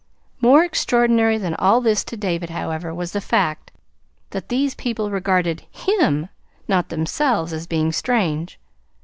More 0.41 0.63
extraordinary 0.63 1.37
than 1.37 1.53
all 1.53 1.79
this 1.79 2.03
to 2.05 2.17
David, 2.17 2.49
however, 2.49 2.91
was 2.91 3.11
the 3.11 3.21
fact 3.21 3.71
that 4.31 4.49
these 4.49 4.73
people 4.73 5.11
regarded 5.11 5.67
HIM, 5.69 6.29
not 6.67 6.89
themselves, 6.89 7.53
as 7.53 7.67
being 7.67 7.91
strange. 7.91 8.57